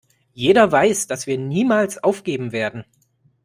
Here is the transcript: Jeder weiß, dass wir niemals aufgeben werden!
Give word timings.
Jeder 0.33 0.71
weiß, 0.71 1.05
dass 1.05 1.27
wir 1.27 1.37
niemals 1.37 2.03
aufgeben 2.03 2.51
werden! 2.53 2.85